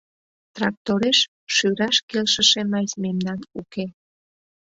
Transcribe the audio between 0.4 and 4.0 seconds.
—Трактореш шӱраш келшыше мазь мемнан уке.